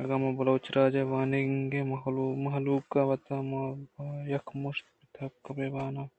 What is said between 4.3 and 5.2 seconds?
یکمُشت ءُ